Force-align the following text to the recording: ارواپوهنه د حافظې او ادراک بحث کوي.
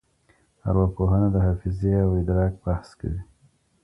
ارواپوهنه 0.67 1.27
د 1.33 1.37
حافظې 1.45 1.93
او 2.03 2.09
ادراک 2.21 2.53
بحث 2.65 2.89
کوي. 2.99 3.21